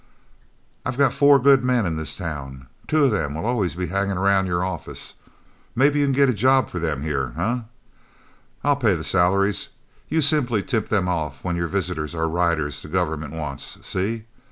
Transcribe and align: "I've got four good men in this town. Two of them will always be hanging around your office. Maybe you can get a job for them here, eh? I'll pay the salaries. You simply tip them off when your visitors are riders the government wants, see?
"I've 0.83 0.97
got 0.97 1.13
four 1.13 1.37
good 1.37 1.63
men 1.63 1.85
in 1.85 1.95
this 1.95 2.17
town. 2.17 2.65
Two 2.87 3.03
of 3.03 3.11
them 3.11 3.35
will 3.35 3.45
always 3.45 3.75
be 3.75 3.85
hanging 3.85 4.17
around 4.17 4.47
your 4.47 4.65
office. 4.65 5.13
Maybe 5.75 5.99
you 5.99 6.05
can 6.07 6.11
get 6.11 6.27
a 6.27 6.33
job 6.33 6.71
for 6.71 6.79
them 6.79 7.03
here, 7.03 7.35
eh? 7.37 7.59
I'll 8.63 8.77
pay 8.77 8.95
the 8.95 9.03
salaries. 9.03 9.69
You 10.09 10.21
simply 10.21 10.63
tip 10.63 10.89
them 10.89 11.07
off 11.07 11.43
when 11.43 11.55
your 11.55 11.67
visitors 11.67 12.15
are 12.15 12.27
riders 12.27 12.81
the 12.81 12.87
government 12.87 13.33
wants, 13.33 13.77
see? 13.87 14.25